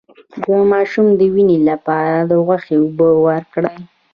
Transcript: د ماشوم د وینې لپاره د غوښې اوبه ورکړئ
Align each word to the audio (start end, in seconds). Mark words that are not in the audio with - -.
د 0.43 0.45
ماشوم 0.71 1.07
د 1.19 1.21
وینې 1.33 1.57
لپاره 1.69 2.15
د 2.29 2.31
غوښې 2.45 2.75
اوبه 2.81 3.09
ورکړئ 3.27 3.77